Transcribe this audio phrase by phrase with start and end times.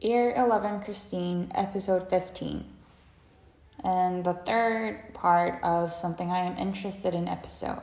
[0.00, 2.64] Year 11 Christine, episode 15.
[3.84, 7.82] And the third part of something I am interested in episode.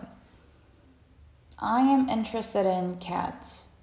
[1.59, 3.75] I am interested in cats.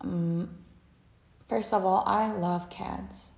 [0.00, 0.50] Um,
[1.48, 3.32] first of all, I love cats.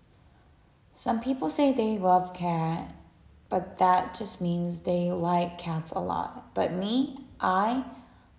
[0.95, 2.95] Some people say they love cat,
[3.49, 6.53] but that just means they like cats a lot.
[6.53, 7.85] But me, I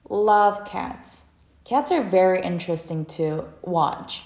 [0.08, 1.26] love cats.
[1.66, 4.26] Cats are very interesting to watch.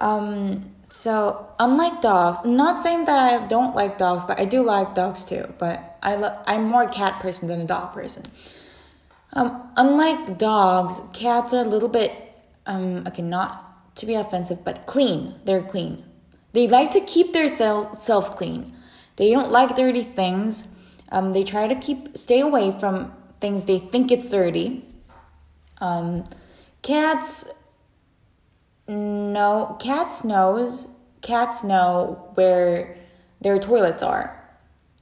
[0.00, 4.94] Um, so unlike dogs, not saying that I don't like dogs, but I do like
[4.94, 5.52] dogs too.
[5.58, 8.24] But I lo- I'm more a cat person than a dog person.
[9.32, 12.32] Um, unlike dogs, cats are a little bit
[12.66, 15.34] um, okay, not to be offensive, but clean.
[15.44, 16.04] They're clean.
[16.52, 18.72] They like to keep their selves clean.
[19.16, 20.68] They don't like dirty things.
[21.10, 24.84] Um, they try to keep stay away from things they think it's dirty.
[25.80, 26.24] Um,
[26.82, 27.61] cats
[28.88, 30.88] no, cats knows
[31.22, 32.96] cats know where
[33.40, 34.38] their toilets are.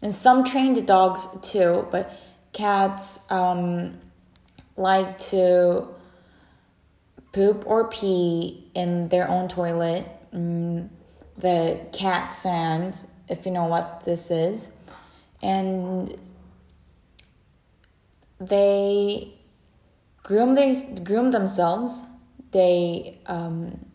[0.02, 2.12] And some trained dogs too, but
[2.52, 3.98] cats um,
[4.76, 5.88] like to
[7.32, 10.06] poop or pee in their own toilet.
[10.32, 10.88] Mm,
[11.36, 12.96] the cat sand,
[13.28, 14.74] if you know what this is.
[15.42, 16.16] And
[18.38, 19.34] they
[20.22, 22.04] groom, they, groom themselves
[22.52, 23.86] they um,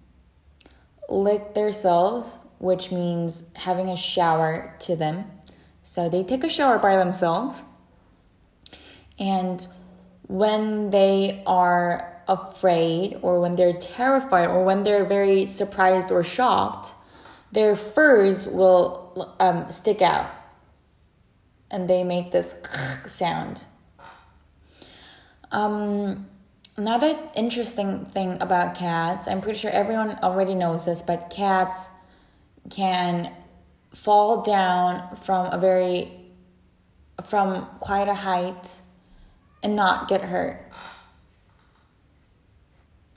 [1.09, 5.25] lick themselves, which means having a shower to them.
[5.83, 7.63] So they take a shower by themselves.
[9.19, 9.65] And
[10.23, 16.95] when they are afraid, or when they're terrified, or when they're very surprised or shocked,
[17.51, 20.29] their furs will um, stick out
[21.71, 22.61] and they make this
[23.05, 23.65] sound.
[25.51, 26.27] Um,
[26.77, 31.89] Another interesting thing about cats, I'm pretty sure everyone already knows this, but cats
[32.69, 33.31] can
[33.93, 36.11] fall down from a very
[37.23, 38.81] from quite a height
[39.63, 40.69] and not get hurt.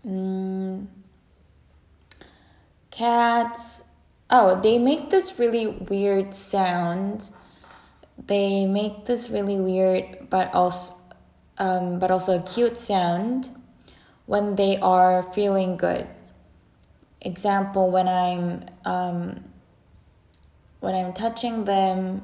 [0.06, 0.86] Mm.
[2.92, 3.90] Cats,
[4.30, 7.28] oh, they make this really weird sound.
[8.16, 10.94] They make this really weird, but also
[11.58, 13.50] um, but also a cute sound
[14.26, 16.06] when they are feeling good.
[17.20, 19.44] Example, when I'm um,
[20.80, 22.22] when I'm touching them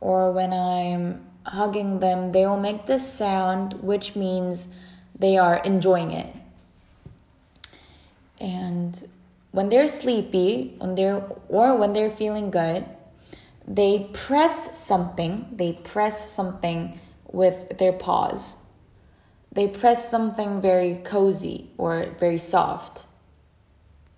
[0.00, 4.68] or when I'm hugging them, they will make this sound, which means
[5.18, 6.34] they are enjoying it.
[8.38, 9.08] And
[9.52, 12.84] when they're sleepy, when they're or when they're feeling good,
[13.66, 15.48] they press something.
[15.50, 17.00] They press something
[17.32, 18.56] with their paws.
[19.52, 23.06] They press something very cozy or very soft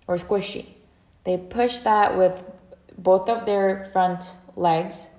[0.07, 0.65] or squishy.
[1.23, 2.43] They push that with
[2.97, 5.11] both of their front legs.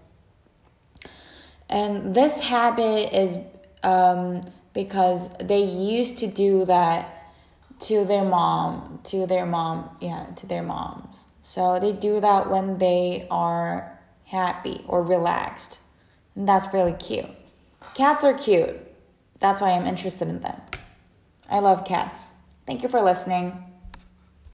[1.69, 3.39] And this habit is
[3.83, 4.43] um,
[4.75, 7.17] because they used to do that
[7.81, 11.27] to their mom, to their mom, yeah, to their moms.
[11.43, 15.81] So they do that when they are happy or relaxed.
[16.37, 17.31] And that's really cute.
[17.95, 18.77] Cats are cute.
[19.41, 20.61] That's why I'm interested in them.
[21.49, 22.35] I love cats.
[22.67, 23.70] Thank you for listening.